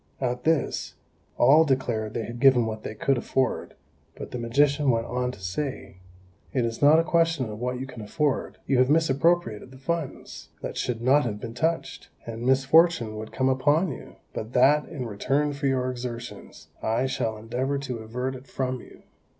At 0.19 0.45
this, 0.45 0.95
all 1.37 1.63
declared 1.63 2.15
they 2.15 2.25
had 2.25 2.39
given 2.39 2.65
what 2.65 2.81
they 2.81 2.95
could 2.95 3.19
afford; 3.19 3.75
but 4.15 4.31
the 4.31 4.39
magician 4.39 4.89
went 4.89 5.05
on 5.05 5.31
to 5.31 5.39
say, 5.39 5.97
"It 6.53 6.65
is 6.65 6.81
not 6.81 6.97
a 6.97 7.03
question 7.03 7.47
of 7.51 7.59
what 7.59 7.79
you 7.79 7.85
can 7.85 8.01
afford; 8.01 8.57
you 8.65 8.79
have 8.79 8.89
misappropriated 8.89 9.69
the 9.69 9.77
funds 9.77 10.49
that 10.63 10.75
should 10.75 11.03
not 11.03 11.23
have 11.25 11.39
been 11.39 11.53
touched, 11.53 12.09
and 12.25 12.41
misfortune 12.41 13.15
would 13.17 13.31
come 13.31 13.47
upon 13.47 13.91
you, 13.91 14.15
but 14.33 14.53
that, 14.53 14.87
in 14.89 15.05
return 15.05 15.53
for 15.53 15.67
your 15.67 15.91
exertions, 15.91 16.69
I 16.81 17.05
shall 17.05 17.37
endeavour 17.37 17.77
to 17.77 17.99
avert 17.99 18.33
it 18.33 18.47
from 18.47 18.79
you. 18.81 19.03